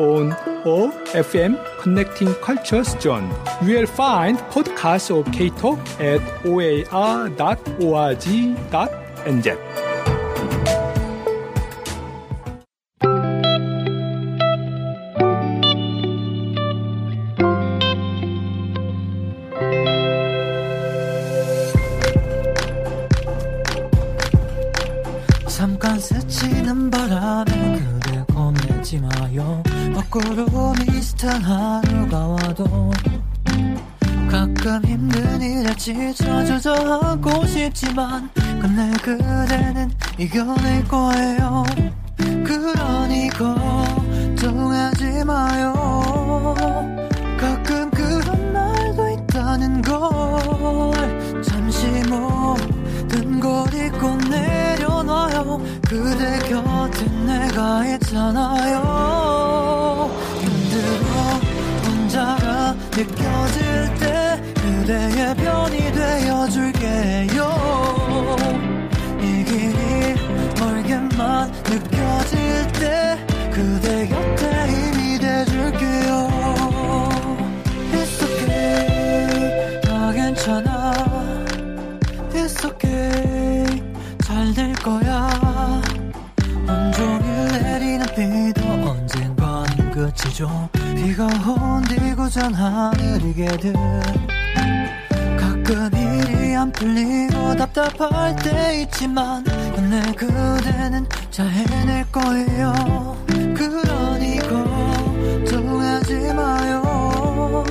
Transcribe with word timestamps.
On 0.00 0.32
OFM 0.64 1.56
Connecting 1.78 2.34
Cultures 2.36 2.98
Zone. 3.00 3.30
You 3.62 3.74
will 3.76 3.86
find 3.86 4.38
podcasts 4.50 5.10
of 5.10 5.30
K-Talk 5.32 5.78
at 6.00 6.20
oar.org.nz. 6.46 7.30
잠깐 25.46 25.98
스치는 26.00 26.90
바람에 26.90 27.80
그대 28.00 28.19
겁내지 28.40 28.98
마요. 29.00 29.62
거꾸로 29.94 30.72
비슷한 30.72 31.42
하루가 31.42 32.26
와도 32.26 32.90
가끔 34.30 34.82
힘든 34.86 35.42
일에 35.42 35.74
지쳐 35.76 36.42
주저앉고 36.46 37.44
싶지만 37.46 38.30
끝내 38.34 38.90
그대는 39.02 39.92
이겨낼 40.18 40.88
거예요. 40.88 41.64
그러니 42.16 43.28
걱정하지 44.36 45.24
마요. 45.26 46.54
가끔 47.38 47.90
그런 47.90 48.52
날도 48.54 49.10
있다는 49.10 49.82
걸 49.82 51.42
잠시 51.42 51.86
모든 52.08 53.38
걸 53.38 53.66
잊고 53.74 54.16
내려놔요. 54.30 55.60
그대 55.86 56.39
내가 57.70 57.86
있잖아요. 57.86 58.80
힘들어 60.40 61.38
혼자가 61.86 62.74
느껴질 62.90 63.94
때 64.00 64.42
그대의 64.54 65.36
편이 65.36 65.89
있지만 98.82 99.44
끝내 99.44 100.00
그대는 100.12 101.06
잘 101.30 101.46
해낼 101.50 102.04
거예요. 102.10 103.16
그러니 103.28 104.38
걱정하지 105.44 106.32
마요. 106.34 107.62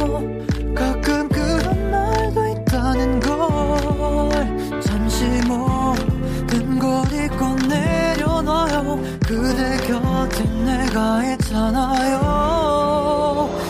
가끔 0.76 1.28
그런 1.30 1.92
날도 1.92 2.48
있다는 2.48 3.20
걸 3.20 4.82
잠시 4.82 5.26
모든 5.48 6.78
걸 6.80 7.12
잊고 7.12 7.56
내려놔요. 7.68 9.00
그대 9.26 9.78
곁에 9.88 10.44
내가 10.44 11.24
있잖아요. 11.34 12.20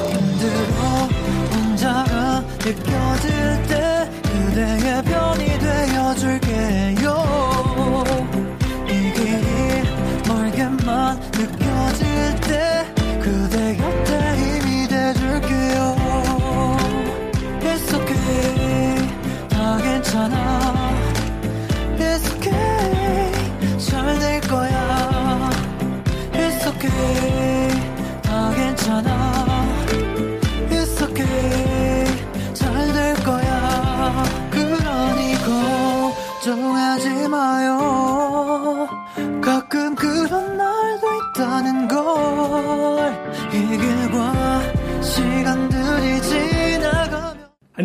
힘들어 0.09 1.08
혼자가 1.53 2.44
느껴질 2.59 3.63
때 3.68 3.78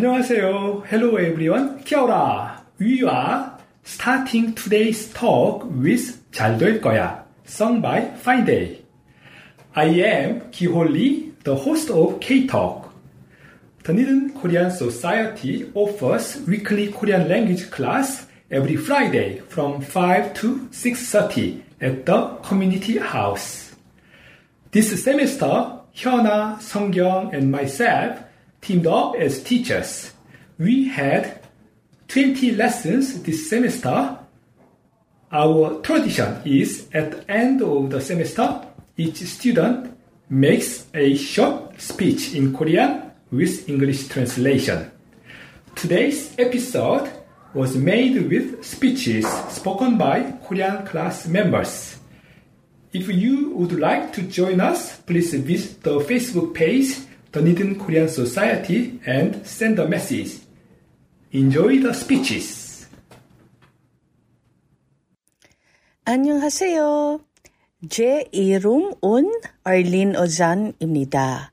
안녕하세요. 0.05 0.83
Hello 0.85 1.17
everyone. 1.17 1.83
Kia 1.83 2.05
We 2.79 3.03
are 3.05 3.57
starting 3.83 4.53
today's 4.53 5.11
talk 5.11 5.65
with 5.65 6.21
잘 6.31 6.59
될 6.59 6.79
거야, 6.79 7.23
sung 7.43 7.81
by 7.81 8.13
Fine 8.13 8.45
Day. 8.45 8.81
I 9.75 9.85
am 10.05 10.41
Kiholli, 10.51 11.33
the 11.43 11.55
host 11.55 11.89
of 11.89 12.19
K-Talk. 12.19 12.93
Dunedin 13.83 14.35
Korean 14.39 14.69
Society 14.69 15.71
offers 15.73 16.39
weekly 16.45 16.91
Korean 16.91 17.27
language 17.27 17.71
class 17.71 18.27
every 18.51 18.75
Friday 18.75 19.41
from 19.49 19.81
5 19.81 20.35
to 20.35 20.67
6.30 20.69 21.61
at 21.81 22.05
the 22.05 22.27
community 22.43 22.99
house. 22.99 23.73
This 24.69 25.03
semester, 25.03 25.81
Hyuna, 25.95 26.59
Sungkyung, 26.61 27.33
and 27.33 27.51
myself 27.51 28.19
teamed 28.65 28.87
up 28.87 29.15
as 29.15 29.43
teachers. 29.43 30.11
We 30.57 30.87
had 30.87 31.39
20 32.07 32.51
lessons 32.51 33.21
this 33.21 33.47
semester. 33.47 34.17
Our 35.31 35.81
tradition 35.81 36.41
is 36.45 36.87
at 36.91 37.11
the 37.11 37.31
end 37.31 37.61
of 37.61 37.91
the 37.91 38.01
semester, 38.01 38.65
each 38.97 39.17
student 39.17 39.95
makes 40.29 40.87
a 40.95 41.15
short 41.15 41.79
speech 41.79 42.33
in 42.33 42.55
Korean 42.55 43.11
with 43.31 43.69
English 43.69 44.07
translation. 44.07 44.91
Today's 45.75 46.33
episode 46.39 47.11
was 47.53 47.75
made 47.75 48.29
with 48.29 48.65
speeches 48.65 49.27
spoken 49.49 49.97
by 49.97 50.39
Korean 50.47 50.85
class 50.87 51.27
members. 51.27 51.99
If 52.93 53.09
you 53.09 53.51
would 53.51 53.77
like 53.77 54.13
to 54.13 54.23
join 54.23 54.59
us, 54.59 54.97
please 55.01 55.33
visit 55.33 55.83
the 55.83 55.99
Facebook 55.99 56.53
page 56.53 56.95
Dunedin 57.35 57.75
Korean 57.77 58.07
Society 58.07 58.97
and 59.05 59.45
send 59.45 59.77
a 59.77 59.85
message. 59.85 60.39
Enjoy 61.33 61.81
the 61.81 61.93
speeches. 61.93 62.87
안녕하세요. 66.05 67.19
제 67.89 68.29
이름은 68.31 69.33
얼린 69.65 70.15
오잔입니다. 70.15 71.51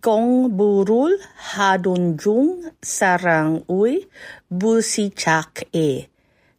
kong 0.00 0.56
burul 0.56 1.12
hadunjung 1.52 2.72
sarang 2.80 3.68
ui 3.68 4.08
busicak 4.48 5.68
e 5.76 6.08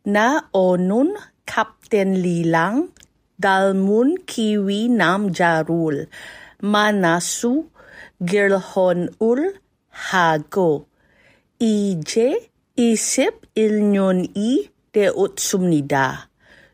na 0.06 0.46
onun 0.54 1.18
kapten 1.50 2.22
lilang 2.22 2.94
dalmun 3.42 4.14
kiwi 4.30 4.94
nam 4.94 5.34
jarul 5.34 6.06
manasu 6.62 7.66
girlhon 8.30 9.10
ul 9.18 9.42
hago 9.90 10.86
ije 11.58 12.30
isip 12.78 13.36
ilnyon 13.58 14.20
i 14.38 14.70
de 14.94 15.06
utsumnida. 15.24 16.29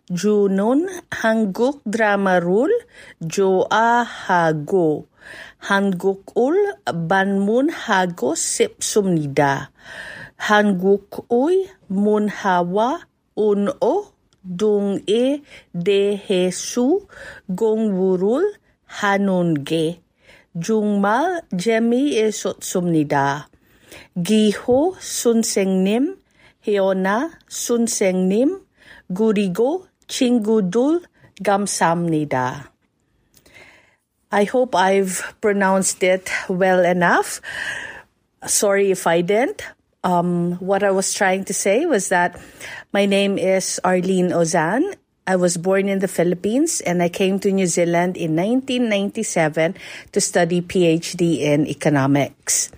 Junun 0.06 0.86
Hanguk 1.10 1.81
Dramarul 1.81 2.69
Joa 3.25 4.06
Hago. 4.06 5.10
Hangukul 5.66 6.54
Banmun 6.86 7.74
Hago 7.74 8.38
Sip 8.38 8.86
Sumnida. 8.86 9.74
Hangukui 10.38 11.66
Munhawa 11.90 13.02
o 13.34 14.13
Dung 14.46 15.02
E 15.10 15.42
Dehesu 15.74 17.10
hanun 17.50 18.46
Hanunge 19.01 19.98
Jungmal 20.54 21.42
Jemi 21.50 22.13
Esot 22.22 22.62
Sumnida. 22.62 23.50
Giho 24.13 24.94
Sunsengnim 25.01 26.13
Heona 26.62 27.42
Sunsengnim 27.50 28.62
Gurigo 29.10 29.88
Chinguddul 30.07 31.04
Gamsamnida. 31.42 32.68
I 34.31 34.44
hope 34.44 34.75
I've 34.75 35.36
pronounced 35.42 36.04
it 36.04 36.30
well 36.50 36.84
enough. 36.84 37.42
Sorry 38.46 38.92
if 38.92 39.07
I 39.07 39.22
didn't. 39.22 39.63
Um, 40.04 40.56
what 40.62 40.84
I 40.84 40.92
was 40.92 41.13
trying 41.13 41.46
to 41.46 41.54
say 41.54 41.86
was 41.86 42.10
that 42.10 42.40
my 42.94 43.06
name 43.06 43.38
is 43.38 43.80
Arlene 43.84 44.30
Ozan. 44.30 44.94
I 45.25 45.36
was 45.38 45.57
born 45.57 45.90
in 45.90 46.00
the 46.00 46.08
Philippines 46.08 46.81
and 46.81 47.01
I 47.01 47.10
came 47.10 47.40
to 47.40 47.51
New 47.51 47.66
Zealand 47.66 48.16
in 48.16 48.36
1997 48.36 49.75
to 50.12 50.22
study 50.22 50.62
PhD 50.62 51.40
in 51.40 51.66
economics. 51.66 52.69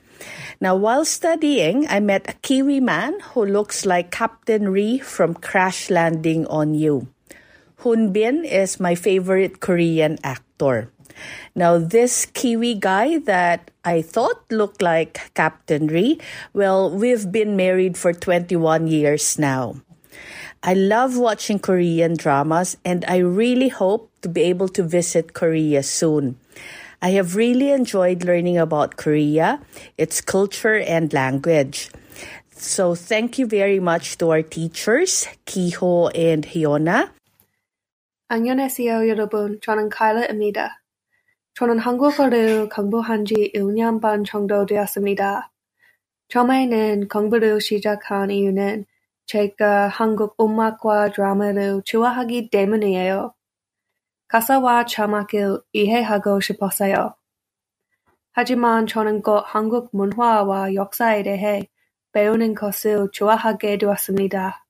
Now, 0.62 0.76
while 0.76 1.06
studying, 1.06 1.88
I 1.90 2.00
met 2.00 2.30
a 2.30 2.34
Kiwi 2.42 2.80
man 2.80 3.20
who 3.36 3.46
looks 3.46 3.86
like 3.86 4.10
Captain 4.10 4.70
Ri 4.70 5.00
from 5.00 5.36
Crash 5.36 5.90
Landing 5.90 6.48
on 6.48 6.74
You. 6.74 7.08
Hyun 7.82 8.12
Bin 8.12 8.44
is 8.44 8.80
my 8.80 8.96
favorite 8.96 9.60
Korean 9.60 10.18
actor. 10.24 10.90
Now, 11.54 11.78
this 11.78 12.26
Kiwi 12.26 12.74
guy 12.74 13.20
that 13.20 13.70
I 13.86 14.02
thought 14.02 14.42
looked 14.50 14.82
like 14.82 15.32
Captain 15.36 15.86
Ri, 15.86 16.20
well, 16.54 16.90
we've 16.90 17.32
been 17.32 17.56
married 17.56 17.96
for 17.96 18.14
21 18.14 18.88
years 18.88 19.38
now. 19.38 19.76
I 20.64 20.74
love 20.74 21.18
watching 21.18 21.60
Korean 21.60 22.18
dramas 22.18 22.78
and 22.84 23.06
I 23.08 23.18
really 23.18 23.70
hope 23.70 24.10
to 24.22 24.30
be 24.30 24.42
able 24.50 24.70
to 24.70 24.82
visit 24.82 25.34
Korea 25.34 25.84
soon. 25.84 26.38
I 27.00 27.12
have 27.12 27.36
really 27.36 27.70
enjoyed 27.70 28.26
learning 28.26 28.58
about 28.58 28.98
Korea, 28.98 29.62
its 30.00 30.20
culture 30.20 30.82
and 30.82 31.14
language. 31.14 31.92
So 32.50 32.96
thank 32.96 33.38
you 33.38 33.46
very 33.46 33.80
much 33.80 34.18
to 34.18 34.32
our 34.32 34.42
teachers, 34.42 35.28
Kiho 35.46 36.10
and 36.18 36.42
Hyuna. 36.44 37.14
안녕하세요 38.30 39.08
여러분. 39.08 39.58
저는 39.62 39.88
카일라입니다. 39.88 40.82
저는 41.54 41.80
한국어를 41.80 42.68
공부한 42.68 43.24
지 43.24 43.54
1년 43.56 44.02
반 44.02 44.26
정도 44.26 44.66
되었습니다. 44.66 45.50
처음에는 46.28 47.08
공부를 47.08 47.62
시작한 47.62 48.30
이유는 48.30 48.84
제가 49.28 49.88
한국 49.88 50.36
음악과 50.42 51.12
드라마를 51.14 51.82
좋아하기 51.86 52.50
때문이에요. 52.50 53.34
가사와 54.28 54.84
자막을 54.88 55.62
이해하고 55.72 56.42
싶었어요. 56.42 57.16
하지만 58.34 58.88
저는 58.88 59.22
곧 59.22 59.42
한국 59.46 59.88
문화와 59.94 60.74
역사에 60.74 61.24
대해 61.24 61.70
배우는 62.12 62.56
것을 62.56 63.08
좋아하게 63.14 63.78
되었습니다. 63.78 64.67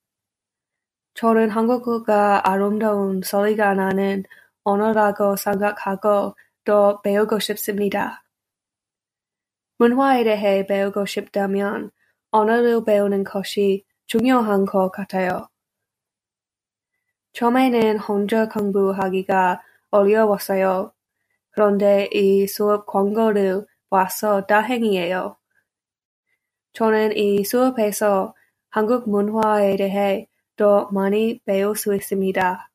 저는 1.18 1.50
한국어가 1.50 2.48
아름다운 2.48 3.22
소리가 3.24 3.74
나는 3.74 4.24
언어라고 4.64 5.36
생각하고 5.36 6.36
더 6.64 7.02
배우고 7.02 7.40
싶습니다. 7.40 8.24
문화에 9.80 10.24
대해 10.24 10.68
배우고 10.68 11.08
싶다면 11.08 11.90
언어를 12.30 12.86
배우는 12.86 13.24
것이 13.24 13.84
중요한 14.06 14.66
것 14.66 14.92
같아요. 14.92 15.48
처음에는 17.34 17.98
혼자 17.98 18.48
공부하기가 18.48 19.63
어려웠어요. 19.90 20.94
그런데 21.50 22.10
이 22.13 22.46
수업 22.46 22.86
광고를 22.86 23.66
봐서 23.90 24.46
다행이에요. 24.46 25.36
저는 26.74 27.18
이 27.18 27.44
수업에서 27.44 28.36
한국 28.70 29.10
문화에 29.10 29.78
대해 29.78 30.28
더 30.56 30.88
많이 30.93 31.41
배울 31.44 31.76
수 31.76 31.94
있습니다. 31.94 32.70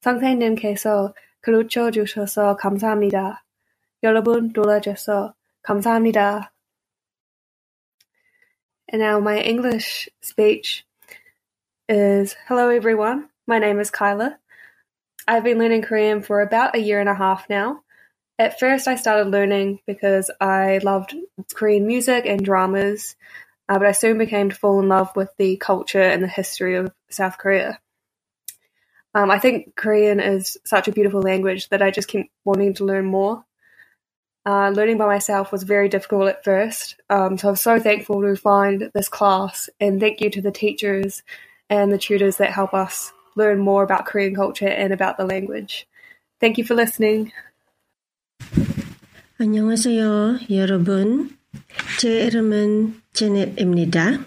선생님께서 0.00 1.14
가르쳐 1.40 1.90
주셔서 1.90 2.56
감사합니다. 2.56 3.44
여러분 4.02 4.50
놀아줘서 4.52 5.34
감사합니다. 5.62 6.52
And 8.92 9.02
now 9.02 9.18
my 9.18 9.40
English 9.40 10.08
speech 10.20 10.84
is 11.88 12.36
Hello 12.48 12.68
everyone, 12.68 13.28
my 13.46 13.58
name 13.58 13.80
is 13.80 13.90
Kyla. 13.90 14.38
I've 15.26 15.44
been 15.44 15.58
learning 15.58 15.82
Korean 15.82 16.20
for 16.20 16.42
about 16.42 16.74
a 16.74 16.80
year 16.80 17.00
and 17.00 17.08
a 17.08 17.14
half 17.14 17.48
now. 17.48 17.82
At 18.38 18.58
first, 18.58 18.88
I 18.88 18.96
started 18.96 19.28
learning 19.28 19.80
because 19.86 20.30
I 20.40 20.78
loved 20.82 21.14
Korean 21.54 21.86
music 21.86 22.26
and 22.26 22.44
dramas, 22.44 23.14
uh, 23.68 23.78
but 23.78 23.86
I 23.86 23.92
soon 23.92 24.18
became 24.18 24.50
to 24.50 24.56
fall 24.56 24.80
in 24.80 24.88
love 24.88 25.14
with 25.16 25.30
the 25.38 25.56
culture 25.56 26.02
and 26.02 26.22
the 26.22 26.28
history 26.28 26.76
of 26.76 26.92
South 27.10 27.38
Korea. 27.38 27.80
Um, 29.14 29.30
I 29.30 29.38
think 29.38 29.76
Korean 29.76 30.20
is 30.20 30.56
such 30.64 30.88
a 30.88 30.92
beautiful 30.92 31.20
language 31.20 31.68
that 31.68 31.82
I 31.82 31.90
just 31.90 32.08
keep 32.08 32.30
wanting 32.44 32.74
to 32.74 32.84
learn 32.84 33.04
more. 33.04 33.44
Uh, 34.44 34.70
learning 34.70 34.98
by 34.98 35.06
myself 35.06 35.52
was 35.52 35.62
very 35.62 35.88
difficult 35.88 36.28
at 36.28 36.42
first, 36.42 36.96
um, 37.08 37.38
so 37.38 37.48
I'm 37.48 37.56
so 37.56 37.78
thankful 37.78 38.22
to 38.22 38.34
find 38.34 38.90
this 38.92 39.08
class, 39.08 39.70
and 39.78 40.00
thank 40.00 40.20
you 40.20 40.30
to 40.30 40.42
the 40.42 40.50
teachers 40.50 41.22
and 41.70 41.92
the 41.92 41.98
tutors 41.98 42.38
that 42.38 42.50
help 42.50 42.74
us 42.74 43.12
learn 43.36 43.60
more 43.60 43.84
about 43.84 44.04
Korean 44.04 44.34
culture 44.34 44.66
and 44.68 44.92
about 44.92 45.16
the 45.16 45.26
language. 45.26 45.86
Thank 46.40 46.58
you 46.58 46.64
for 46.64 46.74
listening. 46.74 47.32
안녕하세요, 49.38 50.38
여러분. 50.50 51.35
제 51.99 52.25
이름은 52.25 53.01
제넷입니다. 53.13 54.25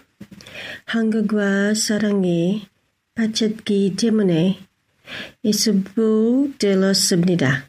한국과 0.84 1.74
사랑이 1.74 2.66
빠졌기 3.14 3.96
때문에 3.96 4.58
이 5.42 5.52
수부 5.52 6.52
들었습니다. 6.58 7.64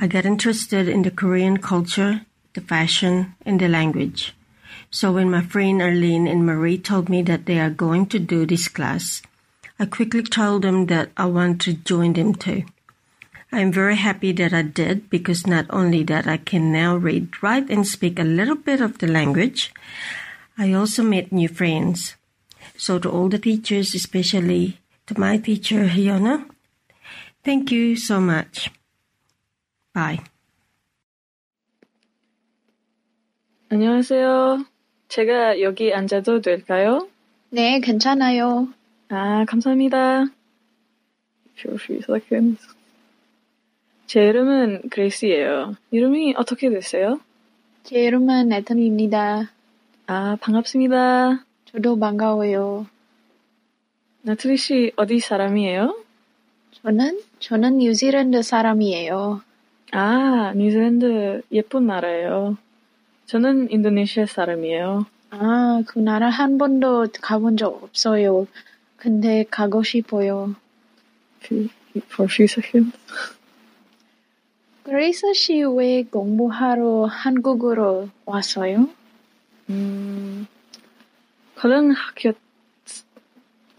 I 0.00 0.06
got 0.06 0.24
interested 0.24 0.88
in 0.88 1.02
the 1.02 1.10
Korean 1.10 1.58
culture, 1.58 2.22
the 2.54 2.62
fashion, 2.62 3.34
and 3.44 3.60
the 3.60 3.68
language. 3.68 4.34
So 4.90 5.12
when 5.12 5.30
my 5.30 5.42
friend 5.42 5.82
Arlene 5.82 6.26
and 6.26 6.46
Marie 6.46 6.78
told 6.78 7.10
me 7.10 7.20
that 7.22 7.44
they 7.44 7.60
are 7.60 7.68
going 7.68 8.06
to 8.06 8.18
do 8.18 8.46
this 8.46 8.68
class, 8.68 9.20
I 9.78 9.84
quickly 9.84 10.22
told 10.22 10.62
them 10.62 10.86
that 10.86 11.10
I 11.14 11.26
want 11.26 11.60
to 11.62 11.74
join 11.74 12.14
them 12.14 12.34
too. 12.34 12.64
I'm 13.52 13.70
very 13.70 13.96
happy 13.96 14.32
that 14.32 14.54
I 14.54 14.62
did 14.62 15.10
because 15.10 15.46
not 15.46 15.66
only 15.68 16.04
that 16.04 16.26
I 16.26 16.38
can 16.38 16.72
now 16.72 16.96
read, 16.96 17.42
write, 17.42 17.68
and 17.68 17.86
speak 17.86 18.18
a 18.18 18.24
little 18.24 18.56
bit 18.56 18.80
of 18.80 18.96
the 18.96 19.08
language, 19.08 19.74
I 20.56 20.72
also 20.72 21.02
made 21.02 21.30
new 21.30 21.48
friends. 21.48 22.16
So 22.78 22.98
to 22.98 23.10
all 23.10 23.28
the 23.28 23.38
teachers, 23.38 23.94
especially 23.94 24.78
to 25.06 25.14
my 25.18 25.38
teacher 25.38 25.84
Hyuna, 25.86 26.46
thank 27.42 27.70
you 27.72 27.96
so 27.96 28.20
much. 28.20 28.70
Bye. 29.92 30.20
안녕하세요. 33.68 34.64
제가 35.08 35.60
여기 35.60 35.92
앉아도 35.92 36.40
될까요? 36.40 37.08
네, 37.50 37.80
괜찮아요. 37.80 38.68
아, 39.08 39.44
감사합니다. 39.46 40.26
Few 41.56 42.00
seconds. 42.02 42.66
제 44.06 44.24
이름은 44.28 44.88
그레이스예요. 44.90 45.76
이름이 45.90 46.34
어떻게 46.36 46.70
되세요? 46.70 47.20
제 47.84 48.00
이름은 48.00 48.52
에턴입니다. 48.52 49.50
아, 50.06 50.36
반갑습니다. 50.40 51.44
저도 51.66 51.98
반가워요. 51.98 52.86
나트리 54.26 54.56
씨 54.56 54.90
어디 54.96 55.20
사람이에요? 55.20 56.02
저는, 56.82 57.20
저는 57.40 57.76
뉴질랜드 57.76 58.40
사람이에요. 58.40 59.42
아, 59.92 60.52
뉴질랜드 60.56 61.42
예쁜 61.52 61.86
나라예요. 61.86 62.56
저는 63.26 63.70
인도네시아 63.70 64.24
사람이에요. 64.24 65.04
아, 65.28 65.82
그 65.86 65.98
나라 65.98 66.30
한 66.30 66.56
번도 66.56 67.08
가본 67.20 67.58
적 67.58 67.82
없어요. 67.82 68.46
근데 68.96 69.44
가고 69.50 69.82
싶어요. 69.82 70.56
A 71.52 71.68
few 71.94 72.44
seconds. 72.48 72.96
그레이스 74.84 75.34
씨왜 75.34 76.04
공부하러 76.04 77.04
한국으로 77.04 78.08
왔어요? 78.24 78.88
음, 79.68 80.46
고등학교 81.60 82.32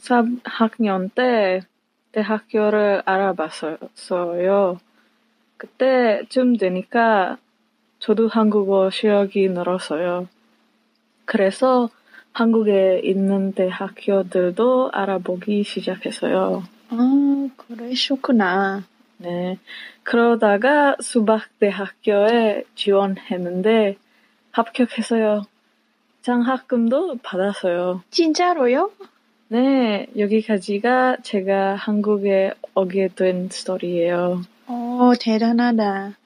3학년 0.06 1.14
때 1.14 1.62
대학교를 2.12 3.02
알아봤어요. 3.06 4.80
그때쯤 5.58 6.58
되니까 6.58 7.38
저도 8.00 8.28
한국어 8.28 8.90
실력이 8.90 9.50
늘었어요. 9.50 10.28
그래서 11.26 11.90
한국에 12.34 13.02
있는 13.04 13.54
대학교들도 13.54 14.92
알아보기 14.94 15.64
시작했어요. 15.64 16.64
아, 16.90 17.50
그러셨구나. 17.58 18.84
네. 19.18 19.58
그러다가 20.04 20.98
수박대학교에 21.00 22.66
지원했는데 22.76 23.98
합격했어요. 24.52 25.44
장학금도 26.22 27.20
받았어요. 27.24 28.04
진짜로요? 28.12 28.92
네, 29.48 30.08
여기까지가 30.18 31.18
제가 31.22 31.75
한국에 31.75 32.54
오게 32.74 33.10
된 33.16 33.48
스토리예요. 33.50 34.42
어, 34.66 35.12
대단하다. 35.20 36.18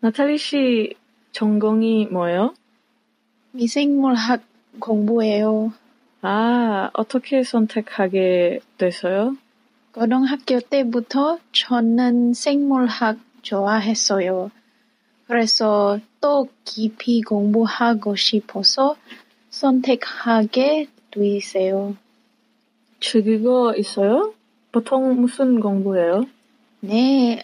나탈리 0.00 0.36
씨 0.36 0.94
전공이 1.32 2.06
뭐예요? 2.06 2.54
미생물학 3.52 4.42
공부해요. 4.80 5.72
아, 6.20 6.90
어떻게 6.92 7.42
선택하게 7.42 8.60
됐어요? 8.76 9.36
고등학교 9.92 10.60
때부터 10.60 11.38
저는 11.52 12.34
생물학 12.34 13.18
좋아했어요. 13.42 14.50
그래서 15.26 15.98
또 16.20 16.48
깊이 16.64 17.22
공부하고 17.22 18.16
싶어서 18.16 18.96
선택하게 19.52 20.88
됐어요. 21.10 21.94
즐기고 23.00 23.74
있어요? 23.76 24.34
보통 24.72 25.20
무슨 25.20 25.60
공부예요? 25.60 26.24
네, 26.80 27.42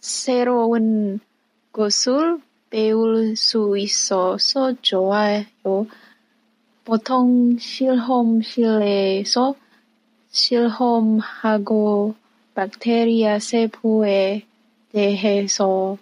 새로운 0.00 1.18
것을 1.72 2.38
배울 2.68 3.34
수 3.34 3.76
있어서 3.78 4.74
좋아요. 4.82 5.46
보통 6.84 7.56
실험실에서 7.58 9.54
실험하고 10.30 12.14
박테리아 12.54 13.38
세포에 13.38 14.44
대해서 14.92 15.96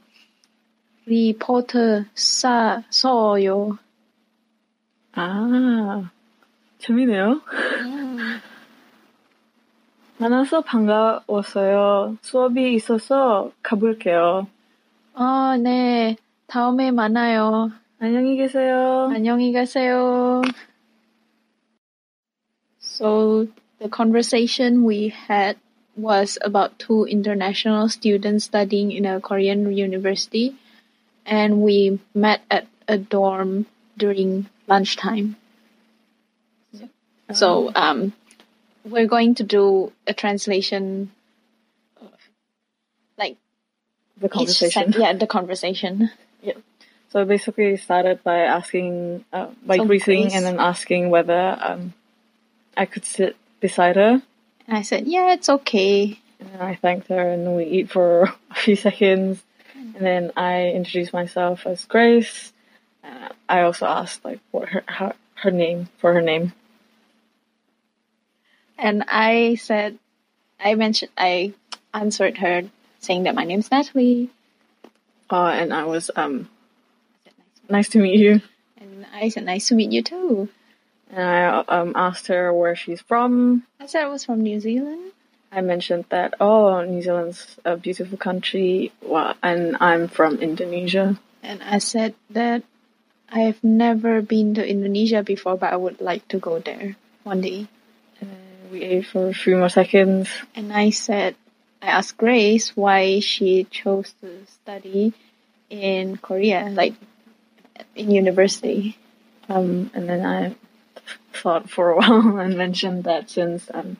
리포트 1.06 2.06
사, 2.14 2.82
써요. 2.90 3.78
아, 5.13 6.09
재미네요. 6.79 7.41
만나서 10.17 10.61
반가웠어요. 10.61 12.17
수업이 12.21 12.73
있어서 12.75 13.51
가볼게요. 13.63 14.47
아, 15.13 15.57
네. 15.61 16.17
다음에 16.47 16.91
만나요. 16.91 17.71
안녕히 17.99 18.35
계세요. 18.35 19.09
안녕히 19.13 19.51
가세요. 19.53 20.41
So 22.79 23.47
the 23.79 23.89
conversation 23.89 24.83
we 24.83 25.13
had 25.29 25.57
was 25.95 26.37
about 26.41 26.79
two 26.79 27.05
international 27.05 27.87
students 27.87 28.45
studying 28.45 28.91
in 28.91 29.05
a 29.05 29.19
Korean 29.19 29.71
university 29.71 30.55
and 31.25 31.61
we 31.61 31.99
met 32.13 32.41
at 32.49 32.67
a 32.87 32.97
dorm 32.97 33.67
during 33.97 34.47
lunchtime. 34.66 35.36
So 37.32 37.72
um 37.74 38.12
we're 38.84 39.06
going 39.06 39.34
to 39.36 39.42
do 39.44 39.92
a 40.06 40.12
translation 40.12 41.10
of, 42.00 42.10
like 43.16 43.36
The 44.20 44.28
conversation. 44.28 44.92
sec- 44.92 45.00
yeah, 45.00 45.12
the 45.14 45.26
conversation. 45.26 46.10
Yeah. 46.42 46.52
So 47.08 47.24
basically 47.24 47.72
it 47.74 47.80
started 47.80 48.22
by 48.22 48.40
asking, 48.40 49.24
uh, 49.32 49.48
by 49.64 49.78
Some 49.78 49.86
greeting 49.86 50.24
quiz. 50.24 50.34
and 50.34 50.44
then 50.44 50.58
asking 50.60 51.08
whether 51.10 51.56
um, 51.60 51.94
I 52.76 52.84
could 52.86 53.04
sit 53.06 53.36
beside 53.60 53.96
her. 53.96 54.20
And 54.68 54.76
I 54.78 54.82
said, 54.82 55.06
"Yeah, 55.06 55.32
it's 55.32 55.48
okay." 55.48 56.18
And 56.40 56.48
then 56.52 56.60
I 56.60 56.74
thanked 56.74 57.08
her 57.08 57.20
and 57.30 57.56
we 57.56 57.64
eat 57.64 57.90
for 57.90 58.24
a 58.50 58.54
few 58.54 58.76
seconds. 58.76 59.42
And 59.74 60.04
then 60.04 60.32
I 60.36 60.68
introduced 60.70 61.12
myself 61.12 61.66
as 61.66 61.84
Grace. 61.86 62.52
Uh, 63.04 63.28
I 63.48 63.62
also 63.62 63.86
asked 63.86 64.24
like 64.24 64.40
what 64.50 64.68
her, 64.70 64.82
her, 64.86 65.14
her 65.34 65.50
name, 65.50 65.88
for 65.98 66.12
her 66.12 66.22
name. 66.22 66.52
And 68.78 69.04
I 69.06 69.56
said, 69.56 69.98
I 70.58 70.74
mentioned, 70.74 71.12
I 71.16 71.52
answered 71.92 72.38
her 72.38 72.62
saying 73.00 73.24
that 73.24 73.34
my 73.34 73.44
name's 73.44 73.70
Natalie. 73.70 74.30
Uh, 75.30 75.46
and 75.46 75.72
I 75.72 75.84
was, 75.84 76.10
um, 76.16 76.48
nice 77.68 77.88
to 77.90 77.98
meet 77.98 78.18
you. 78.18 78.40
And 78.78 79.06
I 79.12 79.28
said, 79.28 79.44
nice 79.44 79.68
to 79.68 79.74
meet 79.74 79.92
you 79.92 80.02
too. 80.02 80.48
And 81.10 81.22
I 81.22 81.58
um, 81.68 81.92
asked 81.94 82.26
her 82.28 82.52
where 82.52 82.74
she's 82.74 83.00
from. 83.00 83.64
I 83.78 83.86
said 83.86 84.04
I 84.04 84.08
was 84.08 84.24
from 84.24 84.42
New 84.42 84.58
Zealand. 84.60 85.12
I 85.52 85.60
mentioned 85.60 86.06
that, 86.08 86.34
oh, 86.40 86.82
New 86.82 87.00
Zealand's 87.00 87.56
a 87.64 87.76
beautiful 87.76 88.18
country, 88.18 88.92
well, 89.00 89.34
and 89.40 89.76
I'm 89.78 90.08
from 90.08 90.38
Indonesia. 90.38 91.16
And 91.44 91.62
I 91.62 91.78
said 91.78 92.14
that 92.30 92.64
I've 93.28 93.62
never 93.64 94.22
been 94.22 94.54
to 94.54 94.66
Indonesia 94.66 95.22
before, 95.22 95.56
but 95.56 95.72
I 95.72 95.76
would 95.76 96.00
like 96.00 96.26
to 96.28 96.38
go 96.38 96.58
there 96.58 96.96
one 97.24 97.40
day. 97.40 97.66
And 98.20 98.30
then 98.30 98.70
we 98.70 98.82
ate 98.82 99.06
for 99.06 99.28
a 99.28 99.34
few 99.34 99.56
more 99.56 99.68
seconds. 99.68 100.28
And 100.54 100.72
I 100.72 100.90
said, 100.90 101.36
I 101.82 101.86
asked 101.88 102.16
Grace 102.16 102.76
why 102.76 103.20
she 103.20 103.64
chose 103.64 104.14
to 104.20 104.46
study 104.46 105.12
in 105.70 106.16
Korea, 106.16 106.70
like 106.70 106.94
in 107.94 108.10
university. 108.10 108.96
Um, 109.48 109.90
and 109.94 110.08
then 110.08 110.24
I 110.24 110.54
thought 111.32 111.68
for 111.68 111.90
a 111.90 111.96
while 112.00 112.38
and 112.38 112.56
mentioned 112.56 113.04
that 113.04 113.30
since 113.30 113.70
um, 113.72 113.96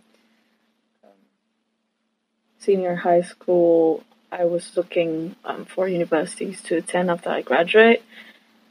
senior 2.59 2.97
high 2.97 3.23
school, 3.23 4.03
I 4.33 4.45
was 4.47 4.77
looking 4.77 5.37
um, 5.45 5.65
for 5.65 5.87
universities 5.87 6.63
to 6.63 6.79
attend 6.79 7.11
after 7.11 7.31
I 7.31 7.43
graduate. 7.43 8.03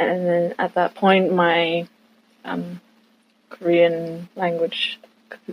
And 0.09 0.25
then 0.25 0.55
at 0.57 0.75
that 0.75 0.95
point, 0.95 1.33
my 1.33 1.87
um, 2.45 2.81
Korean 3.49 4.29
language 4.35 4.99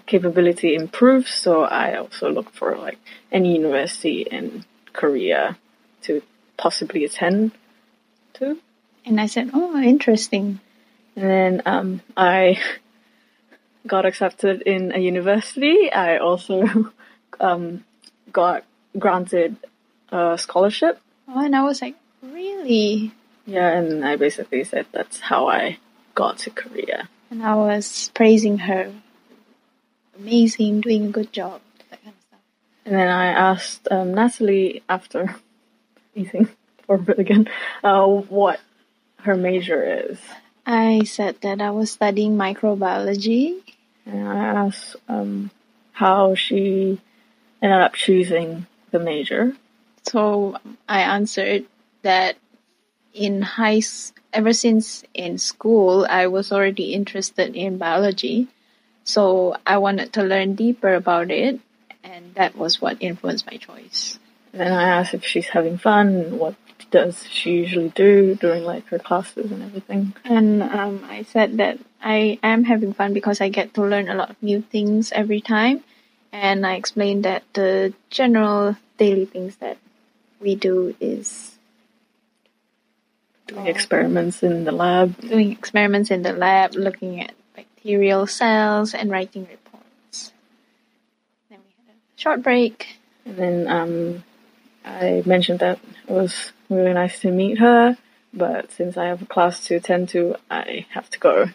capability 0.06 0.74
improves. 0.74 1.30
So 1.30 1.62
I 1.62 1.96
also 1.96 2.30
look 2.30 2.50
for 2.50 2.76
like 2.76 2.98
any 3.32 3.54
university 3.54 4.22
in 4.22 4.64
Korea 4.92 5.56
to 6.02 6.22
possibly 6.56 7.04
attend 7.04 7.52
to. 8.34 8.58
And 9.04 9.20
I 9.20 9.26
said, 9.26 9.50
oh, 9.54 9.80
interesting. 9.80 10.60
And 11.16 11.30
then 11.30 11.62
um, 11.66 12.02
I 12.16 12.60
got 13.86 14.06
accepted 14.06 14.62
in 14.62 14.92
a 14.92 14.98
university. 14.98 15.90
I 15.92 16.18
also 16.18 16.64
um, 17.40 17.84
got 18.32 18.64
granted 18.98 19.56
a 20.10 20.36
scholarship. 20.38 21.00
Oh, 21.28 21.44
and 21.44 21.54
I 21.54 21.62
was 21.62 21.80
like, 21.80 21.96
really? 22.22 23.12
Yeah, 23.46 23.68
and 23.78 24.04
I 24.04 24.16
basically 24.16 24.64
said 24.64 24.86
that's 24.92 25.20
how 25.20 25.48
I 25.48 25.78
got 26.14 26.38
to 26.38 26.50
Korea. 26.50 27.08
And 27.30 27.42
I 27.42 27.54
was 27.54 28.10
praising 28.14 28.58
her. 28.58 28.92
Amazing, 30.18 30.82
doing 30.82 31.06
a 31.06 31.10
good 31.10 31.32
job, 31.32 31.60
that 31.90 32.02
kind 32.02 32.14
of 32.14 32.22
stuff. 32.22 32.40
And 32.84 32.94
then 32.94 33.08
I 33.08 33.26
asked 33.26 33.88
um, 33.90 34.14
Natalie 34.14 34.82
after 34.88 35.34
eating 36.14 36.48
for 36.86 36.96
a 36.96 36.98
bit 36.98 37.18
again 37.18 37.48
uh, 37.82 38.06
what 38.06 38.60
her 39.22 39.36
major 39.36 40.10
is. 40.10 40.18
I 40.66 41.04
said 41.04 41.40
that 41.40 41.60
I 41.60 41.70
was 41.70 41.90
studying 41.90 42.36
microbiology. 42.36 43.62
And 44.06 44.28
I 44.28 44.66
asked 44.66 44.96
um, 45.08 45.50
how 45.92 46.34
she 46.34 47.00
ended 47.62 47.80
up 47.80 47.94
choosing 47.94 48.66
the 48.90 48.98
major. 48.98 49.54
So 50.04 50.56
I 50.88 51.02
answered 51.02 51.66
that 52.02 52.36
in 53.14 53.42
high, 53.42 53.82
ever 54.32 54.52
since 54.52 55.04
in 55.14 55.38
school, 55.38 56.06
I 56.08 56.26
was 56.26 56.52
already 56.52 56.94
interested 56.94 57.56
in 57.56 57.78
biology. 57.78 58.48
So 59.04 59.56
I 59.66 59.78
wanted 59.78 60.12
to 60.14 60.22
learn 60.22 60.54
deeper 60.54 60.94
about 60.94 61.30
it, 61.30 61.60
and 62.04 62.34
that 62.34 62.56
was 62.56 62.80
what 62.80 62.98
influenced 63.00 63.46
my 63.46 63.56
choice. 63.56 64.18
Then 64.52 64.72
I 64.72 64.88
asked 64.88 65.14
if 65.14 65.24
she's 65.24 65.48
having 65.48 65.78
fun 65.78 66.38
what 66.38 66.54
does 66.90 67.26
she 67.28 67.52
usually 67.52 67.90
do 67.90 68.34
during 68.34 68.64
like 68.64 68.86
her 68.86 68.98
classes 68.98 69.50
and 69.50 69.62
everything. 69.62 70.14
And 70.24 70.62
um, 70.62 71.04
I 71.08 71.22
said 71.22 71.58
that 71.58 71.78
I 72.02 72.38
am 72.42 72.64
having 72.64 72.92
fun 72.92 73.12
because 73.12 73.40
I 73.40 73.48
get 73.48 73.74
to 73.74 73.82
learn 73.82 74.08
a 74.08 74.14
lot 74.14 74.30
of 74.30 74.42
new 74.42 74.62
things 74.62 75.12
every 75.12 75.40
time. 75.40 75.84
And 76.32 76.66
I 76.66 76.74
explained 76.74 77.24
that 77.24 77.42
the 77.52 77.94
general 78.10 78.76
daily 78.98 79.24
things 79.24 79.56
that 79.56 79.78
we 80.40 80.54
do 80.54 80.94
is 81.00 81.58
Doing 83.50 83.66
experiments 83.66 84.42
in 84.42 84.64
the 84.64 84.72
lab. 84.72 85.20
doing 85.20 85.50
experiments 85.52 86.10
in 86.10 86.22
the 86.22 86.32
lab, 86.32 86.74
looking 86.74 87.20
at 87.20 87.32
bacterial 87.56 88.26
cells, 88.26 88.94
and 88.94 89.10
writing 89.10 89.42
reports. 89.50 90.32
Then 91.50 91.58
we 91.58 91.72
had 91.86 91.94
a 91.96 92.20
short 92.20 92.42
break. 92.42 92.98
And 93.26 93.36
then 93.36 93.68
um, 93.68 94.24
I 94.84 95.22
mentioned 95.26 95.58
that 95.60 95.78
it 96.08 96.12
was 96.12 96.52
really 96.68 96.92
nice 96.92 97.20
to 97.20 97.30
meet 97.30 97.58
her, 97.58 97.96
but 98.32 98.70
since 98.72 98.96
I 98.96 99.06
have 99.06 99.22
a 99.22 99.26
class 99.26 99.64
to 99.66 99.76
attend 99.76 100.08
to, 100.10 100.36
I 100.50 100.86
have 100.90 101.10
to 101.10 101.18
go. 101.18 101.46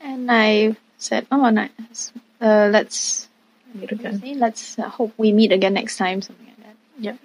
And 0.00 0.30
I 0.30 0.76
said, 0.98 1.26
"Oh, 1.32 1.48
nice. 1.50 2.12
Uh, 2.40 2.68
let's 2.70 3.28
Meet 3.74 3.92
again. 3.92 4.20
see. 4.20 4.34
Let's 4.34 4.78
uh, 4.78 4.88
hope 4.88 5.12
we 5.16 5.32
meet 5.32 5.52
again 5.52 5.74
next 5.74 5.96
time." 5.96 6.20
Something 6.22 6.46
like 6.46 6.60
that. 6.66 6.76
Yeah. 6.98 7.16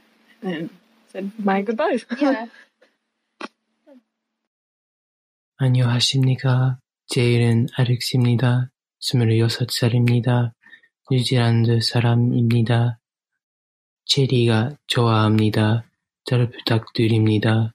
And 0.41 0.69
said 1.11 1.31
my 1.37 1.61
goodbyes. 1.61 2.05
Yeah. 2.19 2.47
안녕하십니까. 5.60 6.78
제 7.06 7.32
이름은 7.32 7.68
알렉스입니다. 7.76 8.70
26살입니다. 9.00 10.52
뉴질랜드 11.10 11.80
사람입니다. 11.80 12.98
체리가 14.04 14.76
좋아합니다. 14.86 15.84
잘 16.24 16.50
부탁드립니다. 16.50 17.72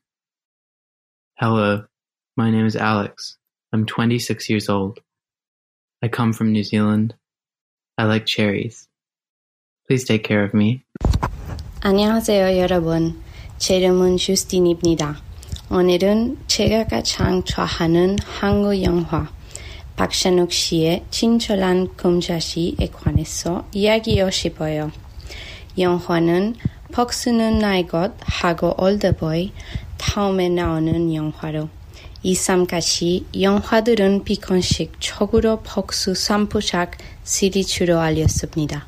Hello, 1.41 1.85
my 2.37 2.49
name 2.49 2.65
is 2.65 2.77
Alex. 2.77 3.37
I'm 3.73 3.85
26 3.87 4.49
years 4.49 4.69
old. 4.69 5.01
I 6.01 6.09
come 6.13 6.33
from 6.33 6.51
New 6.51 6.63
Zealand. 6.63 7.15
I 7.97 8.05
like 8.05 8.25
cherries. 8.25 8.87
Please 9.87 10.05
take 10.05 10.23
care 10.23 10.45
of 10.45 10.55
me. 10.55 10.83
안녕하세요, 11.81 12.59
여러분. 12.59 13.21
제 13.57 13.77
이름은 13.77 14.17
주스틴입니다. 14.17 15.24
오늘은 15.68 16.38
제가 16.46 16.86
가장 16.86 17.42
좋아하는 17.42 18.16
한국 18.24 18.80
영화 18.84 19.28
박찬욱 19.96 20.52
씨의 20.52 21.02
친절한 21.10 21.96
금자씨에 21.96 22.76
관해서 22.92 23.66
이야기하고 23.72 24.30
싶어요. 24.30 24.92
영화는 25.76 26.54
폭스는 26.92 27.58
나의 27.58 27.88
것 27.88 28.12
하고 28.20 28.80
올드보이 28.80 29.52
다음에 29.98 30.48
나오는 30.48 31.12
영화로 31.12 31.68
이 32.22 32.34
삼같이 32.36 33.26
영화들은 33.38 34.22
비컨식 34.22 34.92
적으로 35.00 35.62
폭스 35.64 36.12
3부작 36.12 36.92
시리즈로 37.24 37.98
알렸습니다. 37.98 38.86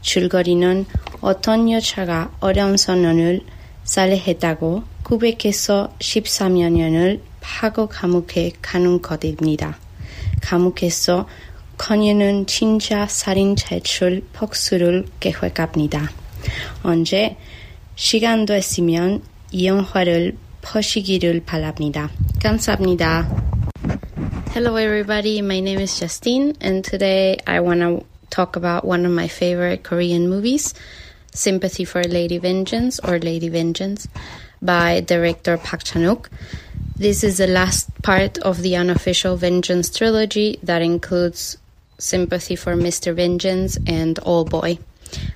줄거리는 0.00 0.86
어떤 1.20 1.70
여자가 1.70 2.32
어려운 2.40 2.78
소년을 2.78 3.42
살해했다고 3.86 4.82
구백에서 5.02 5.94
13년을 5.98 7.20
파고 7.40 7.86
감옥에 7.86 8.52
가는 8.60 9.00
것입니다. 9.00 9.78
감옥에서 10.42 11.26
그녀는 11.76 12.46
진짜 12.46 13.06
살인 13.06 13.54
탈출 13.54 14.24
폭수를 14.32 15.06
계획합니다. 15.20 16.10
언제 16.82 17.36
시간 17.94 18.44
됐으면 18.44 19.22
이 19.52 19.66
영화를 19.66 20.36
보시기를 20.62 21.44
바랍니다. 21.44 22.10
감사합니다. 22.42 23.46
Hello, 24.54 24.78
everybody. 24.78 25.38
My 25.38 25.58
name 25.58 25.82
is 25.82 25.98
Justine, 25.98 26.54
and 26.62 26.82
today 26.82 27.36
I 27.46 27.60
want 27.60 27.80
to 27.80 28.04
talk 28.30 28.56
about 28.56 28.86
one 28.86 29.04
of 29.04 29.12
my 29.12 29.28
favorite 29.28 29.82
Korean 29.82 30.28
movies, 30.28 30.74
Sympathy 31.36 31.84
for 31.84 32.02
Lady 32.02 32.38
Vengeance 32.38 32.98
or 33.00 33.18
Lady 33.18 33.48
Vengeance 33.48 34.08
by 34.62 35.00
director 35.00 35.56
Park 35.58 35.84
Chan-wook. 35.84 36.28
This 36.96 37.22
is 37.22 37.38
the 37.38 37.46
last 37.46 37.90
part 38.02 38.38
of 38.38 38.62
the 38.62 38.76
unofficial 38.76 39.36
Vengeance 39.36 39.90
trilogy 39.94 40.58
that 40.62 40.80
includes 40.82 41.58
Sympathy 41.98 42.56
for 42.56 42.74
Mr. 42.74 43.14
Vengeance 43.14 43.76
and 43.86 44.16
Oldboy. 44.16 44.78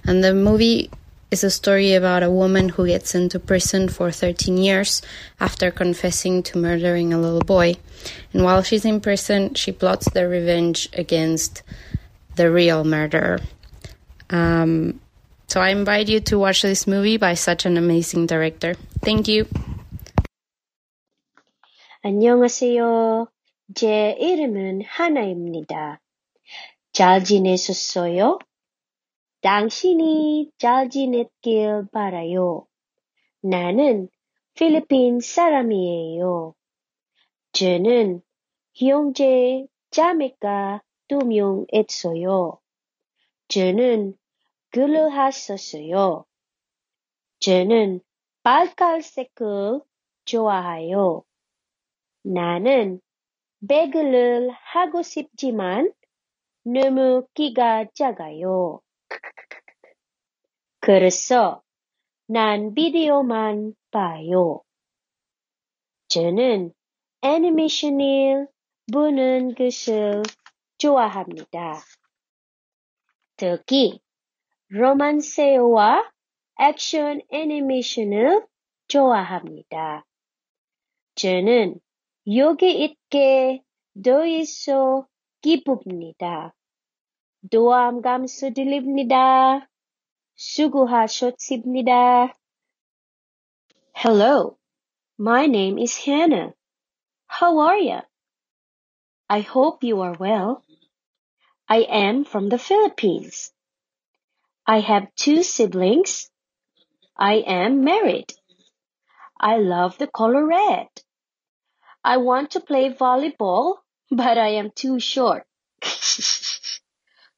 And 0.05 0.25
the 0.25 0.35
movie 0.35 0.91
is 1.31 1.45
a 1.45 1.51
story 1.51 1.95
about 1.95 2.23
a 2.23 2.31
woman 2.31 2.71
who 2.71 2.87
gets 2.87 3.15
into 3.15 3.39
prison 3.39 3.89
for 3.89 4.11
13 4.11 4.59
years 4.59 5.01
after 5.39 5.71
confessing 5.71 6.43
to 6.43 6.59
murdering 6.59 7.13
a 7.13 7.21
little 7.21 7.41
boy. 7.41 7.77
And 8.33 8.43
while 8.43 8.63
she's 8.63 8.85
in 8.85 9.01
prison, 9.01 9.55
she 9.55 9.71
plots 9.71 10.11
their 10.11 10.29
revenge 10.29 10.89
against 10.93 11.63
the 12.37 12.51
real 12.51 12.85
murderer. 12.85 13.41
Um, 14.31 15.01
so 15.50 15.62
I 15.62 15.70
invite 15.70 16.10
you 16.10 16.20
to 16.22 16.38
watch 16.40 16.62
this 16.62 16.88
movie 16.88 17.18
by 17.18 17.34
such 17.36 17.66
an 17.66 17.78
amazing 17.78 18.26
director. 18.28 18.76
Thank 19.02 19.28
you. 19.28 19.46
안녕하세요. 22.02 23.28
제 23.74 24.16
이름은 24.20 24.84
하나입니다. 24.86 26.00
잘 26.94 27.24
지내셨어요? 27.24 28.40
당신이 29.42 30.52
잘 30.58 30.90
지냈길 30.90 31.88
바라요. 31.92 32.66
나는 33.42 34.08
필리핀 34.56 35.20
사람이에요. 35.20 36.54
저는 37.54 38.22
형제 38.76 39.66
자매가 39.92 40.82
두 41.08 41.20
명 41.20 41.66
있어요. 41.72 42.60
저는 43.48 44.16
근로했었어요. 44.71 46.25
저는 47.41 48.01
빨간색을 48.43 49.81
좋아해요. 50.25 51.25
나는 52.23 53.01
배그를 53.67 54.51
하고 54.51 55.03
싶지만 55.03 55.93
너무 56.63 57.27
키가 57.35 57.87
작아요. 57.95 58.81
그래서 60.81 61.63
난 62.27 62.75
비디오만 62.75 63.75
봐요. 63.91 64.63
저는 66.09 66.73
애니메이션을 67.23 68.49
보는 68.93 69.55
것을 69.55 70.23
좋아합니다. 70.79 71.81
특히 73.37 74.01
로만스와 74.70 76.12
액션 76.60 77.22
애니메이션을 77.30 78.46
좋아합니다. 78.88 80.06
저는 81.16 81.80
여기 82.36 82.84
있게 82.84 83.62
더 84.04 84.26
있어 84.26 85.08
기쁩니다. 85.42 86.54
도암 87.52 88.02
감사드립니다. 88.02 89.70
수고하셨습니다. 90.36 92.34
Hello, 93.96 94.58
my 95.20 95.46
name 95.46 95.78
is 95.82 95.98
Hannah. 95.98 96.54
How 97.42 97.60
are 97.60 97.80
you? 97.80 98.02
I 99.28 99.42
hope 99.42 99.84
you 99.84 100.02
are 100.02 100.16
well. 100.20 100.62
I 101.68 101.86
am 101.90 102.26
from 102.26 102.50
the 102.50 102.60
Philippines. 102.60 103.54
I 104.71 104.79
have 104.79 105.13
two 105.17 105.43
siblings. 105.43 106.31
I 107.17 107.43
am 107.45 107.83
married. 107.83 108.33
I 109.41 109.57
love 109.57 109.99
the 109.99 110.07
color 110.07 110.47
red. 110.47 110.87
I 112.05 112.19
want 112.19 112.53
to 112.53 112.61
play 112.61 112.95
volleyball, 112.95 113.79
but 114.13 114.39
I 114.39 114.51
am 114.61 114.71
too 114.71 115.01
short. 115.01 115.45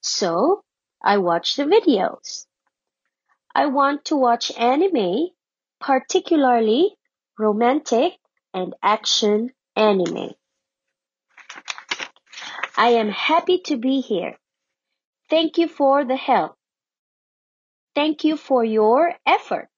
so 0.03 0.63
I 1.03 1.17
watch 1.17 1.57
the 1.57 1.65
videos. 1.65 2.45
I 3.55 3.65
want 3.65 4.05
to 4.07 4.17
watch 4.17 4.53
anime, 4.59 5.29
particularly 5.81 6.99
romantic 7.39 8.13
and 8.53 8.75
action 8.83 9.53
anime. 9.75 10.35
I 12.77 12.89
am 12.89 13.09
happy 13.09 13.61
to 13.69 13.79
be 13.79 14.03
here. 14.03 14.37
Thank 15.31 15.57
you 15.57 15.67
for 15.67 16.05
the 16.05 16.17
help. 16.17 16.59
Thank 17.95 18.29
you 18.29 18.39
for 18.39 18.67
your 18.67 19.17
effort. 19.29 19.69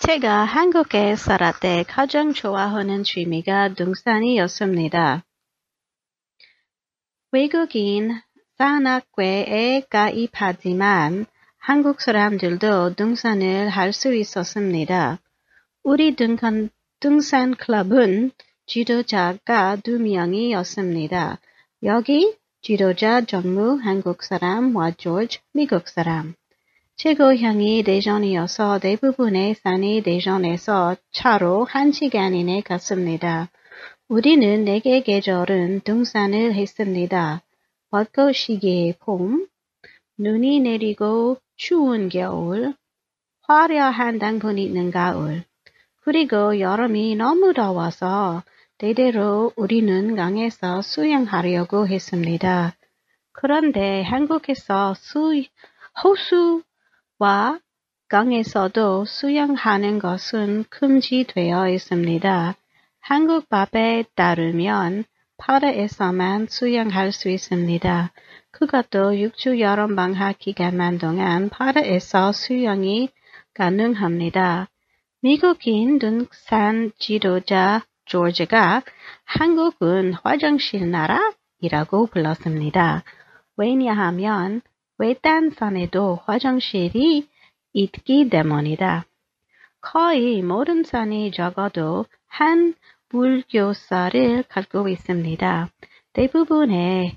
제가 0.00 0.44
한국에 0.44 1.16
살았을 1.16 1.60
때 1.60 1.84
가장 1.86 2.32
좋아하는 2.32 3.04
취미가 3.04 3.74
등산이었습니다. 3.74 5.24
외국인 7.32 8.20
산악회에 8.58 9.82
가입하지만 9.88 11.26
한국 11.58 12.00
사람들도 12.00 12.94
등산을 12.94 13.68
할 13.68 13.92
수 13.92 14.14
있었습니다. 14.14 15.18
우리 15.84 16.16
등산, 16.16 16.70
등산 17.00 17.54
클럽은 17.54 18.32
지도자가 18.66 19.76
두 19.76 19.98
명이었습니다. 19.98 21.38
여기 21.84 22.36
지도자 22.62 23.24
정무 23.24 23.78
한국 23.82 24.22
사람과 24.24 24.90
조지 24.92 25.38
미국 25.52 25.88
사람. 25.88 26.34
제 27.00 27.14
고향이 27.14 27.84
대전이어서 27.84 28.80
대부분의 28.80 29.54
산이 29.54 30.02
대전에서 30.02 30.96
차로 31.12 31.62
한 31.62 31.92
시간 31.92 32.34
이내 32.34 32.60
갔습니다. 32.60 33.50
우리는 34.08 34.64
네 34.64 34.80
개 34.80 35.00
계절은 35.02 35.82
등산을 35.82 36.54
했습니다. 36.54 37.40
벚꽃 37.92 38.34
시기의 38.34 38.96
봄, 38.98 39.46
눈이 40.18 40.58
내리고 40.58 41.36
추운 41.56 42.08
겨울, 42.08 42.74
화려한 43.42 44.18
당분 44.18 44.58
있는 44.58 44.90
가을, 44.90 45.44
그리고 46.00 46.58
여름이 46.58 47.14
너무 47.14 47.54
더워서 47.54 48.42
대대로 48.76 49.52
우리는 49.54 50.16
강에서 50.16 50.82
수영하려고 50.82 51.86
했습니다. 51.86 52.74
그런데 53.30 54.02
한국에서 54.02 54.94
수, 54.94 55.44
호수 56.02 56.64
와 57.20 57.58
강에서도 58.08 59.04
수영하는 59.04 59.98
것은 59.98 60.64
금지되어 60.70 61.68
있습니다. 61.68 62.54
한국 63.00 63.48
법에 63.48 64.04
따르면 64.14 65.02
바다에서만 65.36 66.46
수영할 66.48 67.10
수 67.10 67.28
있습니다. 67.28 68.12
그것도 68.52 69.12
6주 69.14 69.58
여름 69.58 69.96
방학 69.96 70.38
기간만 70.38 70.98
동안 70.98 71.48
바다에서 71.48 72.30
수영이 72.30 73.08
가능합니다. 73.52 74.68
미국인 75.20 75.98
등산 75.98 76.92
지도자 77.00 77.82
조지가 78.04 78.82
한국은 79.24 80.14
화장실 80.22 80.88
나라이라고 80.88 82.06
불렀습니다. 82.06 83.02
왜냐하면 83.56 84.62
외딴 84.98 85.50
산에도 85.50 86.18
화장실이 86.24 87.28
있기 87.72 88.28
때문이다. 88.28 89.04
거의 89.80 90.42
모든 90.42 90.82
산이 90.82 91.30
적어도 91.30 92.04
한 92.26 92.74
불교사를 93.08 94.42
갖고 94.48 94.88
있습니다. 94.88 95.70
대부분의 96.12 97.16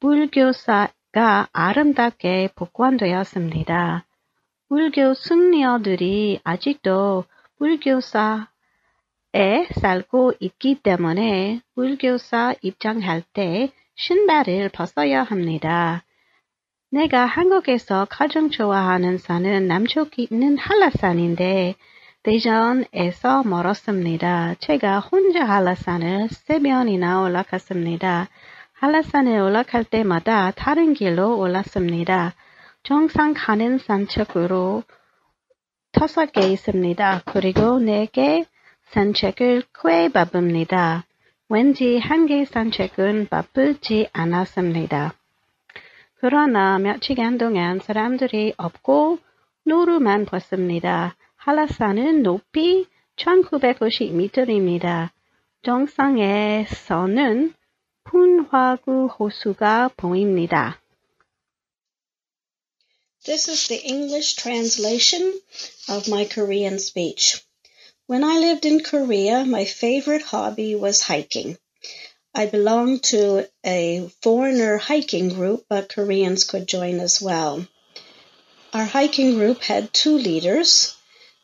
불교사가 0.00 1.48
아름답게 1.52 2.50
복원되었습니다. 2.54 4.04
불교 4.68 5.14
승려들이 5.14 6.40
아직도 6.44 7.24
불교사에 7.58 8.46
살고 9.80 10.34
있기 10.40 10.82
때문에 10.82 11.60
불교사 11.74 12.54
입장할 12.60 13.22
때 13.32 13.72
신발을 13.94 14.68
벗어야 14.68 15.22
합니다. 15.22 16.04
내가 16.92 17.24
한국에서 17.24 18.06
가장 18.10 18.50
좋아하는 18.50 19.16
산은 19.16 19.66
남쪽에 19.66 20.26
있는 20.30 20.58
한라산인데 20.58 21.74
대전에서 22.22 23.44
멀었습니다. 23.44 24.56
제가 24.60 25.00
혼자 25.00 25.42
한라산을 25.42 26.28
세 26.28 26.58
번이나 26.60 27.22
올라갔습니다. 27.22 28.28
한라산에 28.74 29.38
올라갈 29.38 29.84
때마다 29.84 30.50
다른 30.50 30.92
길로 30.92 31.38
올랐습니다. 31.38 32.34
정상 32.82 33.32
가는 33.34 33.78
산책으로 33.78 34.82
다섯 35.92 36.30
개 36.30 36.42
있습니다. 36.42 37.22
그리고 37.32 37.78
네 37.78 38.06
개 38.12 38.44
산책을 38.90 39.62
꽤 39.82 40.10
바쁩니다. 40.10 41.06
왠지 41.48 41.98
한 41.98 42.26
개 42.26 42.44
산책은 42.44 43.28
바쁘지 43.30 44.10
않았습니다. 44.12 45.14
그러나 46.22 46.78
며칠간 46.78 47.36
동안 47.36 47.80
사람들이 47.80 48.54
없고 48.56 49.18
노루만 49.64 50.24
봤습니다. 50.24 51.16
한라산은 51.34 52.22
높이 52.22 52.86
1950m입니다. 53.16 55.10
정상에서는 55.64 57.54
푼화구 58.04 59.06
호수가 59.18 59.90
보입니다. 59.96 60.80
This 63.24 63.50
is 63.50 63.66
the 63.66 63.84
English 63.84 64.36
translation 64.36 65.40
of 65.90 66.08
my 66.08 66.28
Korean 66.28 66.76
speech. 66.76 67.42
When 68.08 68.22
I 68.22 68.38
lived 68.38 68.64
in 68.64 68.84
Korea, 68.84 69.40
my 69.40 69.64
favorite 69.64 70.26
hobby 70.30 70.76
was 70.76 71.02
hiking. 71.02 71.56
I 72.34 72.46
belonged 72.46 73.02
to 73.04 73.46
a 73.62 74.08
foreigner 74.22 74.78
hiking 74.78 75.28
group, 75.28 75.66
but 75.68 75.92
Koreans 75.92 76.44
could 76.44 76.66
join 76.66 76.98
as 76.98 77.20
well. 77.20 77.68
Our 78.72 78.86
hiking 78.86 79.34
group 79.34 79.60
had 79.60 79.92
two 79.92 80.16
leaders. 80.16 80.94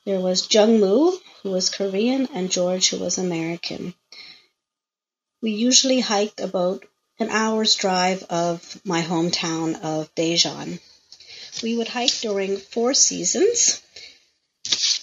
There 0.06 0.18
was 0.18 0.50
Jung 0.50 0.80
Moo, 0.80 1.18
who 1.42 1.50
was 1.50 1.68
Korean, 1.68 2.26
and 2.32 2.50
George, 2.50 2.88
who 2.88 2.96
was 2.96 3.18
American. 3.18 3.92
We 5.42 5.50
usually 5.50 6.00
hiked 6.00 6.40
about 6.40 6.84
an 7.18 7.28
hour's 7.28 7.74
drive 7.74 8.22
of 8.30 8.80
my 8.82 9.02
hometown 9.02 9.78
of 9.82 10.14
Daejeon. 10.14 10.80
We 11.62 11.76
would 11.76 11.88
hike 11.88 12.18
during 12.20 12.56
four 12.56 12.94
seasons 12.94 13.82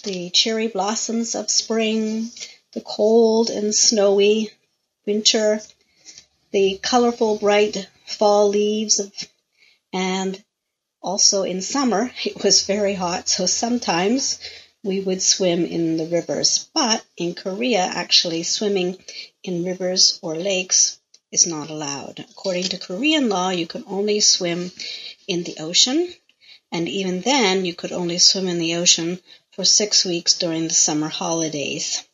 the 0.02 0.30
cherry 0.30 0.66
blossoms 0.66 1.36
of 1.36 1.48
spring, 1.48 2.32
the 2.72 2.80
cold 2.80 3.50
and 3.50 3.72
snowy 3.72 4.50
winter, 5.06 5.60
the 6.52 6.78
colorful 6.82 7.38
bright 7.38 7.88
fall 8.06 8.48
leaves 8.48 9.00
and 9.92 10.42
also 11.02 11.42
in 11.42 11.60
summer 11.60 12.10
it 12.24 12.42
was 12.42 12.66
very 12.66 12.94
hot 12.94 13.28
so 13.28 13.46
sometimes 13.46 14.38
we 14.82 15.00
would 15.00 15.20
swim 15.20 15.64
in 15.64 15.96
the 15.96 16.06
rivers. 16.06 16.68
But 16.72 17.04
in 17.16 17.34
korea 17.34 17.80
actually 17.80 18.44
swimming 18.44 18.96
in 19.42 19.64
rivers 19.64 20.18
or 20.22 20.36
lakes 20.36 20.98
is 21.32 21.46
not 21.46 21.70
allowed. 21.70 22.24
According 22.30 22.64
to 22.64 22.78
korean 22.78 23.28
law 23.28 23.50
you 23.50 23.66
can 23.66 23.84
only 23.86 24.20
swim 24.20 24.70
in 25.26 25.42
the 25.42 25.58
ocean 25.58 26.14
and 26.70 26.88
even 26.88 27.20
then 27.20 27.64
you 27.64 27.74
could 27.74 27.92
only 27.92 28.18
swim 28.18 28.46
in 28.46 28.58
the 28.58 28.76
ocean 28.76 29.20
for 29.50 29.64
six 29.64 30.04
weeks 30.04 30.38
during 30.38 30.68
the 30.68 30.74
summer 30.74 31.08
holidays 31.08 32.05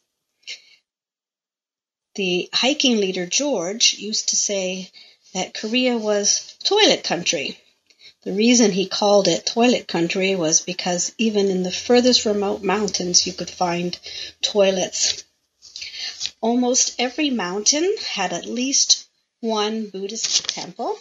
the 2.15 2.49
hiking 2.53 2.99
leader 2.99 3.27
George 3.27 3.95
used 3.95 4.29
to 4.29 4.37
say 4.37 4.91
that 5.33 5.55
Korea 5.55 5.97
was 5.97 6.55
toilet 6.63 7.05
country. 7.05 7.59
The 8.23 8.33
reason 8.33 8.71
he 8.71 8.87
called 8.87 9.29
it 9.29 9.47
toilet 9.47 9.89
country 9.89 10.37
was 10.37 10.61
because 10.61 11.13
even 11.19 11.49
in 11.49 11.63
the 11.63 11.73
furthest 11.73 12.25
remote 12.25 12.63
mountains 12.63 13.27
you 13.27 13.33
could 13.33 13.51
find 13.51 13.99
toilets. 14.43 15.25
Almost 16.41 16.95
every 16.99 17.31
mountain 17.31 17.97
had 17.99 18.33
at 18.33 18.47
least 18.47 19.07
one 19.41 19.87
Buddhist 19.87 20.49
temple. 20.49 20.99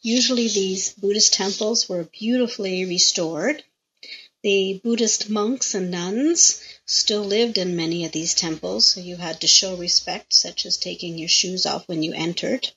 Usually 0.00 0.48
these 0.48 0.92
Buddhist 0.94 1.34
temples 1.34 1.88
were 1.88 2.04
beautifully 2.04 2.86
restored. 2.86 3.62
The 4.42 4.80
Buddhist 4.82 5.28
monks 5.28 5.74
and 5.74 5.90
nuns 5.90 6.62
still 6.90 7.22
lived 7.22 7.56
in 7.56 7.76
many 7.76 8.04
of 8.04 8.10
these 8.10 8.34
temples, 8.34 8.84
so 8.84 9.00
you 9.00 9.16
had 9.16 9.40
to 9.40 9.46
show 9.46 9.76
respect, 9.76 10.34
such 10.34 10.66
as 10.66 10.76
taking 10.76 11.16
your 11.16 11.28
shoes 11.28 11.64
off 11.64 11.86
when 11.86 12.02
you 12.02 12.12
entered. 12.12 12.68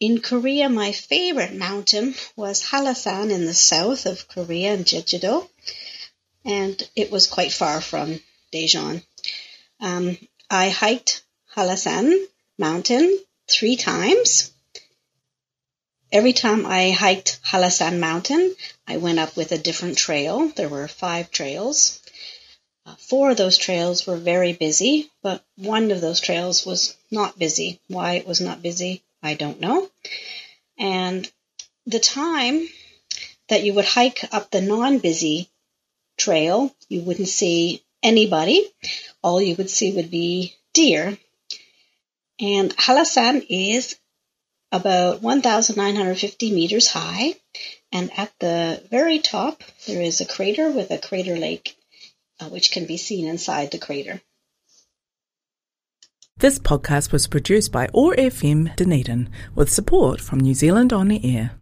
In 0.00 0.22
Korea, 0.22 0.70
my 0.70 0.92
favorite 0.92 1.52
mountain 1.52 2.14
was 2.36 2.62
Hallasan 2.62 3.30
in 3.30 3.44
the 3.44 3.52
south 3.52 4.06
of 4.06 4.26
Korea 4.28 4.72
in 4.72 4.84
Jeju-do, 4.84 5.46
and 6.46 6.88
it 6.96 7.10
was 7.10 7.26
quite 7.26 7.52
far 7.52 7.82
from 7.82 8.18
Daejeon. 8.50 9.04
Um, 9.78 10.16
I 10.48 10.70
hiked 10.70 11.22
Hallasan 11.54 12.26
mountain 12.56 13.18
three 13.46 13.76
times. 13.76 14.52
Every 16.10 16.32
time 16.32 16.64
I 16.64 16.92
hiked 16.92 17.40
Hallasan 17.44 18.00
mountain, 18.00 18.56
I 18.88 18.96
went 18.96 19.18
up 19.18 19.36
with 19.36 19.52
a 19.52 19.58
different 19.58 19.98
trail. 19.98 20.48
There 20.48 20.70
were 20.70 20.88
five 20.88 21.30
trails. 21.30 22.00
Uh, 22.86 22.94
four 22.96 23.30
of 23.30 23.36
those 23.36 23.58
trails 23.58 24.06
were 24.06 24.16
very 24.16 24.52
busy, 24.52 25.10
but 25.22 25.44
one 25.56 25.90
of 25.90 26.00
those 26.00 26.20
trails 26.20 26.64
was 26.64 26.96
not 27.10 27.38
busy. 27.38 27.80
Why 27.88 28.14
it 28.14 28.26
was 28.26 28.40
not 28.40 28.62
busy, 28.62 29.02
I 29.22 29.34
don't 29.34 29.60
know. 29.60 29.88
And 30.78 31.30
the 31.86 32.00
time 32.00 32.68
that 33.48 33.64
you 33.64 33.74
would 33.74 33.84
hike 33.84 34.24
up 34.32 34.50
the 34.50 34.60
non-busy 34.60 35.48
trail, 36.16 36.74
you 36.88 37.02
wouldn't 37.02 37.28
see 37.28 37.82
anybody. 38.02 38.66
All 39.22 39.42
you 39.42 39.56
would 39.56 39.70
see 39.70 39.92
would 39.92 40.10
be 40.10 40.54
deer. 40.72 41.18
And 42.38 42.74
Hallasan 42.76 43.44
is 43.48 43.96
about 44.72 45.20
1,950 45.20 46.52
meters 46.52 46.86
high. 46.86 47.34
And 47.92 48.10
at 48.16 48.32
the 48.38 48.82
very 48.90 49.18
top, 49.18 49.62
there 49.86 50.00
is 50.00 50.20
a 50.20 50.26
crater 50.26 50.70
with 50.70 50.90
a 50.90 50.98
crater 50.98 51.36
lake, 51.36 51.76
uh, 52.40 52.48
which 52.48 52.72
can 52.72 52.86
be 52.86 52.96
seen 52.96 53.26
inside 53.26 53.70
the 53.70 53.78
crater. 53.78 54.20
This 56.38 56.58
podcast 56.58 57.12
was 57.12 57.26
produced 57.26 57.70
by 57.70 57.88
OAR 57.92 58.14
FM 58.14 58.74
Dunedin 58.76 59.28
with 59.54 59.70
support 59.70 60.20
from 60.22 60.40
New 60.40 60.54
Zealand 60.54 60.90
On 60.92 61.08
the 61.08 61.36
Air. 61.36 61.52